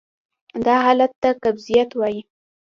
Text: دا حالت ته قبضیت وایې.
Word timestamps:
دا 0.65 0.75
حالت 0.85 1.11
ته 1.21 1.29
قبضیت 1.43 1.89
وایې. 1.95 2.21